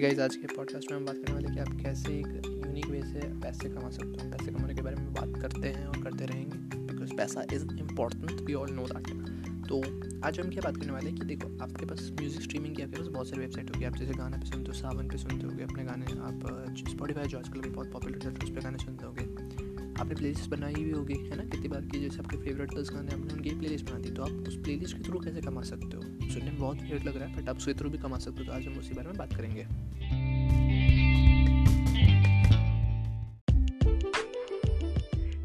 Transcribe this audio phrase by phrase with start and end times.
[0.00, 2.26] Hey guys आज के podcast में हम बात करने वाले कि आप कैसे एक
[2.66, 5.86] यूनिक वे से पैसे कमा सकते हो। पैसे कमाने के बारे में बात करते हैं
[5.86, 9.08] और करते रहेंगे बिकॉज़ पैसा is important we all know that
[9.68, 9.80] तो
[10.26, 12.96] आज हम क्या बात करने वाले हैं कि देखो, आपके पास म्यूज़िक स्ट्रीमिंग की, आपके
[12.96, 15.62] पास बहुत सारी वेबसाइट होगी। आप जैसे गाना पे सुनते हो, सावन पे सुनते होगे,
[15.62, 19.06] अपने गाने आप स्पॉटीफाई जो आजकल भी बहुत पॉपुलर चल है उस पर गाने सुनते
[19.06, 19.69] होगे।
[20.00, 21.44] आपने प्लेलिस्ट बनाई भी होगी, है ना?
[21.44, 24.22] कितनी बार की जैसे आपके फेवरेट दस गाने आपने उनकी प्ले लिस्ट बना दी तो
[24.22, 26.02] आप उस प्ले लिस्ट के थ्रू कैसे कमा सकते हो?
[26.02, 28.46] सुनने में बहुत वेट लग रहा है बट आप उसके थ्रू भी कमा सकते हो
[28.46, 29.66] तो आज हम उसी बारे में बात करेंगे।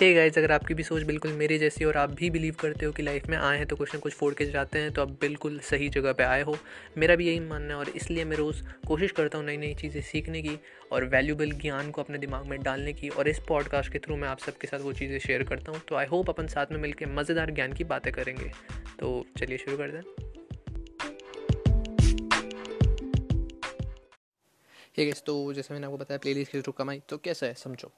[0.00, 2.92] हे गाइस अगर आपकी भी सोच बिल्कुल मेरी जैसी और आप भी बिलीव करते हो
[2.92, 5.08] कि लाइफ में आए हैं तो कुछ ना कुछ फोड़ के जाते हैं तो आप
[5.20, 6.56] बिल्कुल सही जगह पे आए हो।
[6.98, 10.00] मेरा भी यही मानना है और इसलिए मैं रोज़ कोशिश करता हूँ नई नई चीज़ें
[10.02, 10.58] सीखने की
[10.92, 14.28] और वैल्यूबल ज्ञान को अपने दिमाग में डालने की और इस पॉडकास्ट के थ्रू मैं
[14.28, 17.12] आप सबके साथ वो चीज़ें शेयर करता हूँ। तो आई होप अपन साथ में मिलकर
[17.12, 18.50] मज़ेदार ज्ञान की बातें करेंगे।
[19.00, 20.02] तो चलिए शुरू कर दें
[24.96, 27.92] ठीक है तो जैसे मैंने आपको बताया प्लेलिस्ट के थ्रू कमाई तो कैसा है, समझो?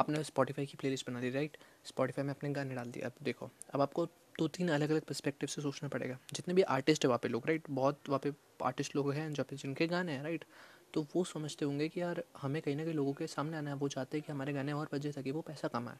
[0.00, 1.56] आपने स्पॉटीफाई की प्लेलिस्ट बना ली राइट
[1.86, 4.06] स्पॉटीफाई में अपने गाने डाल दिए। अब देखो, अब आपको
[4.38, 7.46] दो तीन अलग अलग पर्सपेक्टिव से सोचना पड़ेगा। जितने भी आर्टिस्ट है वहाँ पे लोग
[7.46, 8.32] राइट बहुत वहाँ पे
[8.64, 10.44] आर्टिस्ट लोग हैं जहाँ पे जिनके गाने हैं राइट
[10.94, 13.76] तो वो समझते होंगे कि यार, हमें कहीं ना कहीं लोगों के सामने आना है।
[13.76, 15.96] वो चाहते हैं कि हमारे गाने और बजे ताकि वो पैसा कमाए।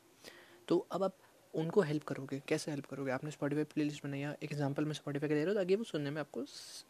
[0.68, 1.16] तो अब आप
[1.54, 3.10] उनको हेल्प करोगे। कैसे हेल्प करोगे?
[3.12, 5.84] आपने स्पॉटीफाई प्ले लिस्ट बनाई एक एग्ज़ाम्पल में स्पॉटीफाई का ले रहा हूँ ताकि वो
[5.84, 6.44] सुनने में आपको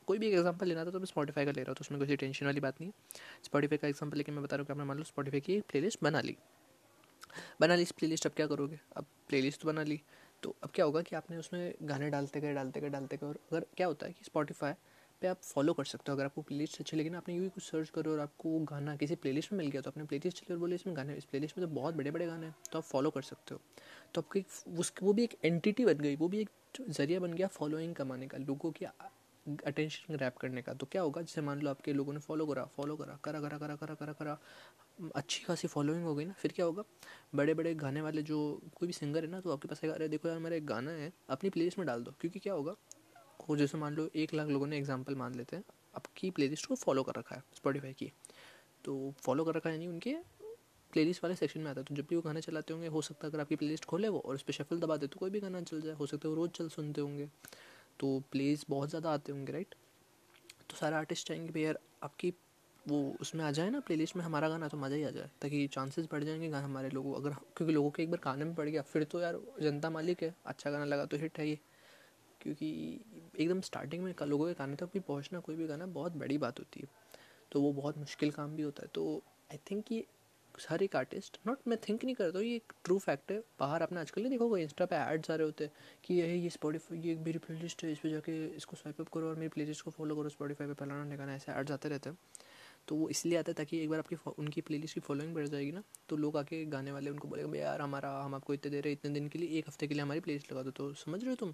[0.07, 2.17] कोई भी एग्ज़ाम्पल लेना था तो मैं स्पॉटीफाई का ले रहा हूँ तो उसमें कोई
[2.17, 4.85] टेंशन वाली बात नहीं है। स्पॉटीफाई का एग्ज़ाम्पल लेके मैं बता रहा हूँ कि आपने
[4.85, 6.37] मान लो स्पॉटीफाई की प्ले लिस्ट बना ली।
[7.61, 8.79] बना ली इस प्ले लिस्ट अब क्या करोगे?
[8.97, 10.01] अब प्ले लिस्ट तो बना ली।
[10.43, 13.39] तो अब क्या होगा कि आपने उसमें गाने डालते गए डालते गए डालते गए, और
[13.53, 14.73] अगर क्या होता है कि स्पॉटीफाई
[15.23, 17.63] पे आप फॉलो कर सकते हो, अगर आपको प्लेलिस्ट अच्छी लगी ना, आपने यूँ कुछ
[17.63, 20.61] सर्च करो और आपको गाना किसी प्लेलिस्ट में मिल गया तो अपने प्लेलिस्ट चले और
[20.61, 23.11] बोले, इसमें गाने, इस प्लेलिस्ट में तो बहुत बड़े बड़े गाने हैं। तो आप फॉलो
[23.11, 23.61] कर सकते हो।
[24.15, 24.45] तो आपकी
[24.79, 26.51] उस वो भी एक एंटिटी बन गई, वो भी एक
[26.81, 28.85] ज़रिया बन गया फॉलोइंग कमाने का, लोगों की
[29.47, 31.21] अटेंशन ग्रैप करने का। तो क्या होगा?
[31.23, 34.13] जैसे मान लो आपके लोगों ने फॉलो करा फॉलो करा करा करा करा करा करा
[34.13, 34.39] करा,
[35.15, 36.83] अच्छी खासी फॉलोइंग हो गई ना, फिर क्या होगा?
[37.35, 38.39] बड़े बड़े गाने वाले जो
[38.77, 40.91] कोई भी सिंगर है ना तो आपके पास आएगा, अरे देखो यार, मेरा एक गाना
[40.93, 42.75] है, अपनी प्लेलिस्ट में डाल दो। क्योंकि क्या होगा?
[43.49, 45.65] वो जैसे मान लो एक लाख लोगों ने एग्ज़ाम्पल मान लेते हैं,
[45.95, 48.13] आपकी प्लेलिस्ट को फॉलो कर रखा है स्पॉटीफाई की।
[48.85, 50.15] तो फॉलो कर रखा है, यानी उनके
[50.93, 53.27] प्लेलिस्ट वाले सेक्शन में आता है। तो जब भी वो गाने चलाते होंगे, हो सकता
[53.27, 55.41] है अगर आपकी प्लेलिस्ट खोले वो, और उस पर शफल दबा दे तो कोई भी
[55.41, 57.29] गाना चल जाए, हो सकता है वो रोज़ चल, सुनते होंगे।
[58.01, 59.75] तो प्लेस बहुत ज़्यादा आते होंगे राइट
[60.71, 62.33] तो सारे आर्टिस्ट चाहेंगे भैया आपकी
[62.85, 65.67] वो उसमें आ जाए ना प्लेलिस्ट में हमारा गाना तो मज़ा ही आ जाए, ताकि
[65.67, 68.69] चांसेस बढ़ जाएँगे गाना हमारे लोगों, अगर क्योंकि लोगों के एक बार गाने में पड़
[68.69, 71.59] गया, फिर तो यार जनता मालिक है अच्छा गाना लगा तो हिट है ये।
[72.41, 72.69] क्योंकि
[73.41, 76.59] एकदम स्टार्टिंग में लोगों के गाने तक भी पहुँचना, कोई भी गाना, बहुत बड़ी बात
[76.59, 76.89] होती है
[77.53, 79.23] तो वो बहुत मुश्किल काम भी होता है तो
[79.53, 80.07] आई थिंक ये
[80.71, 83.83] हर एक आर्टिस्ट नॉट मैं थिंक नहीं करता हूँ, ये एक ट्रू फैक्ट है। बाहर
[83.83, 85.73] आपने आजकल नहीं देखोगे इंस्टा पे एड्स आ रहे होते हैं
[86.05, 89.09] कि ये ये स्पॉटीफाई ये मेरी प्ले लिस्ट है, इस पर जाके इसको स्वाइप अप
[89.09, 91.89] करो और मेरी प्ले लिस्ट को फॉलो करो स्पॉटीफाई पे फलाना गाना ऐसे एड्स आते
[91.89, 92.19] रहते हैं।
[92.89, 95.47] तो वो इसलिए आता है ताकि एक बार आपकी उनकी प्ले लिस्ट की फॉलोइंग बढ़
[95.47, 98.81] जाएगी ना तो लोग आके गाने वाले उनको बोलेगा यार, हमारा, हम आपको इतने दे
[98.81, 100.93] रहे इतने दिन के लिए, एक हफ़्ते के लिए हमारी प्ले लिस्ट लगा दो। तो
[100.95, 101.53] समझ रहे हो तुम?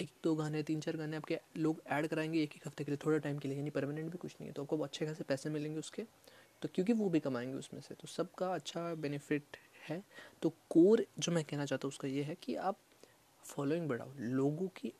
[0.00, 2.98] एक, दो गाने, तीन, चार गाने आपके लोग ऐड कराएँगे एक एक हफ़्ते के लिए,
[3.04, 5.50] थोड़ा टाइम के लिए, यानी परमानेंट भी कुछ नहीं है। तो आपको अच्छे खासे पैसे
[5.50, 6.02] मिलेंगे उसके।
[6.62, 9.56] तो क्योंकि वो भी कमाएँगे उसमें से तो सबका अच्छा बेनिफिट
[9.88, 10.02] है।
[10.42, 12.78] तो कोर जो मैं कहना चाहता हूँ उसका ये है कि आप
[13.44, 14.92] फॉलोइंग बढ़ाओ, लोगों की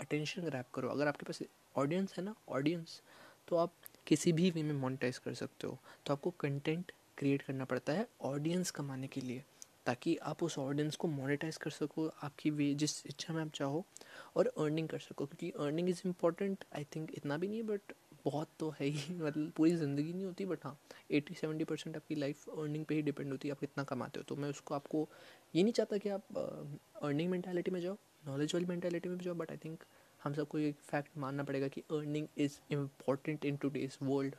[0.00, 1.42] अटेंशन ग्रैप करो। अगर आपके पास
[1.76, 3.00] ऑडियंस है ना ऑडियंस
[3.48, 3.72] तो आप
[4.06, 8.06] किसी भी वे में मोनिटाइज कर सकते हो। तो आपको कंटेंट क्रिएट करना पड़ता है
[8.22, 9.42] ऑडियंस कमाने के लिए,
[9.86, 13.84] ताकि आप उस ऑडियंस को मोनेटाइज कर सको, आपकी वे, जिस इच्छा में आप चाहो,
[14.36, 17.92] और अर्निंग कर सको। क्योंकि earning is important I think इतना भी नहीं है बट
[18.24, 20.76] बहुत तो है ही मतलब पूरी ज़िंदगी नहीं होती बट हाँ
[21.10, 24.24] एटी सेवेंटी परसेंट आपकी लाइफ अर्निंग पे ही डिपेंड होती है, आप कितना कमाते हो।
[24.28, 25.08] तो मैं उसको आपको
[25.54, 26.38] ये नहीं चाहता कि आप
[27.02, 27.96] अर्निंग मैंटेलिटी में जाओ
[28.26, 29.84] नॉलेज वाली मैंटेलिटी में भी जाओ बट आई थिंक
[30.20, 34.34] हम सबको ये फैक्ट मानना पड़ेगा कि earning is important in today's world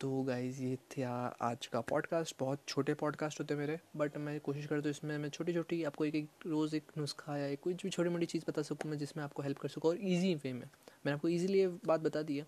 [0.00, 1.10] तो गाइज़ ये था
[1.42, 5.28] आज का पॉडकास्ट बहुत छोटे पॉडकास्ट होते मेरे बट मैं कोशिश करता हूँ इसमें मैं
[5.28, 8.62] छोटी छोटी आपको एक एक रोज़ एक नुस्खा या कुछ भी छोटी मोटी चीज़ बता
[8.62, 11.68] सकूँ मैं, जिसमें आपको हेल्प कर सकूँ और ईजी वे में। मैंने आपको ईजिली ये
[11.86, 12.46] बात बता दी है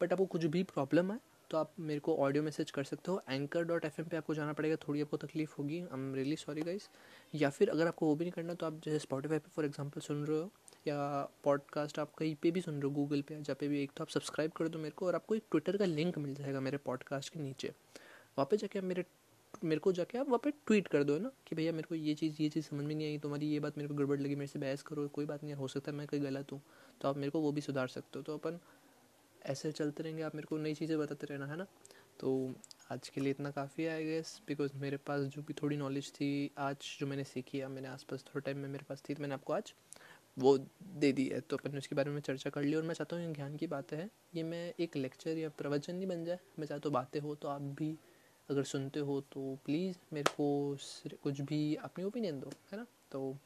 [0.00, 1.18] बट आपको कुछ भी प्रॉब्लम है
[1.50, 4.34] तो आप मेरे को ऑडियो मैसेज कर सकते हो। एंकर डॉट एफ़ एम पर आपको
[4.34, 6.88] जाना पड़ेगा, थोड़ी आपको तकलीफ़ होगी। I am really sorry guys
[7.34, 10.00] या फिर अगर आपको वो भी नहीं करना तो आप जैसे स्पॉटीफाई पर फॉर एग्ज़ाम्पल
[10.00, 10.50] सुन रहे हो
[10.88, 10.96] या
[11.44, 14.04] पॉडकास्ट आप कहीं पे भी सुन रहे हो गूगल पे जहाँ पे भी, एक तो
[14.04, 16.78] आप सब्सक्राइब कर दो मेरे को और आपको एक ट्विटर का लिंक मिल जाएगा मेरे
[16.78, 19.04] पॉडकास्ट के नीचे। वहाँ पे जाके आप मेरे
[19.64, 21.30] मेरे को जाके आप वहाँ पे ट्वीट कर दो, है ना?
[21.46, 23.78] कि भैया मेरे को ये चीज़ ये चीज़ समझ में नहीं आई, तुम्हारी ये बात
[23.78, 26.22] मेरे को गड़बड़ लगी, मेरे से बहस करो, कोई बात नहीं, हो सकता मैं कहीं
[26.22, 26.60] गलत हूँ
[27.00, 28.58] तो आप मेरे को वो भी सुधार सकते हो। तो अपन
[29.46, 31.66] ऐसे चलते रहेंगे, आप मेरे को नई चीज़ें बताते रहना, है ना?
[32.20, 32.54] तो
[32.92, 36.10] आज के लिए इतना काफ़ी है आई गेस बिकॉज़ मेरे पास जो भी थोड़ी नॉलेज
[36.12, 39.22] थी, आज जो मैंने सीखी है, मैंने आसपास थोड़ा टाइम में मेरे पास थी तो
[39.22, 39.74] मैंने आपको आज
[40.36, 40.56] वो
[41.00, 43.16] दे दी है। तो अपन ने उसके बारे में चर्चा कर ली और मैं चाहता
[43.16, 46.66] हूँ ज्ञान की बातें हैं। ये मैं एक लेक्चर या प्रवचन नहीं बन जाए। मैं
[46.66, 47.96] चाहता हूँ बातें हो तो आप भी
[48.48, 50.76] अगर सुनते हो तो प्लीज़ मेरे को
[51.22, 52.86] कुछ भी अपनी ओपिनियन दो है ना?
[53.12, 53.36] तो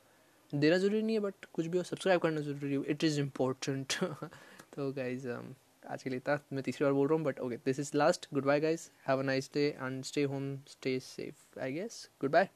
[0.52, 3.92] देना ज़रूरी नहीं है बट कुछ भी हो सब्सक्राइब करना ज़रूरी हो। इट इज़ इम्पोर्टेंट
[4.74, 7.56] तो गाइज़ um, आज के लिए था मैं तीसरी बार बोल रहा हूँ but okay
[7.64, 11.60] this is last good bye guys have a nice day and stay home stay safe
[11.60, 12.48] I guess good bye